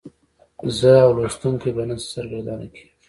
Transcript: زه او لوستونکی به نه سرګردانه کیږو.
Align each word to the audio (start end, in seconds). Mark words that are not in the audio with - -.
زه 0.77 0.91
او 1.05 1.11
لوستونکی 1.17 1.69
به 1.75 1.83
نه 1.89 1.95
سرګردانه 2.11 2.67
کیږو. 2.73 2.91